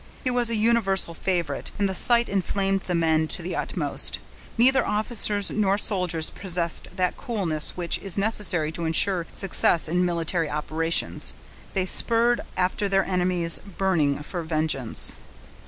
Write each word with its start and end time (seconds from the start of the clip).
He 0.23 0.31
was 0.31 0.49
a 0.49 0.55
universal 0.55 1.13
favorite, 1.13 1.69
and 1.77 1.87
the 1.87 1.93
sight 1.93 2.27
inflamed 2.27 2.79
the 2.79 2.95
men 2.95 3.27
to 3.27 3.43
the 3.43 3.55
utmost: 3.55 4.17
neither 4.57 4.83
officers 4.83 5.51
nor 5.51 5.77
soldiers 5.77 6.31
possessed 6.31 6.87
that 6.95 7.17
coolness 7.17 7.77
which 7.77 7.99
is 7.99 8.17
necessary 8.17 8.71
to 8.71 8.85
insure 8.85 9.27
success 9.31 9.87
in 9.87 10.03
military 10.03 10.49
operations; 10.49 11.35
they 11.75 11.85
spurred 11.85 12.41
after 12.57 12.89
their 12.89 13.05
enemies, 13.05 13.59
burning 13.77 14.23
for 14.23 14.41
vengeance. 14.41 15.13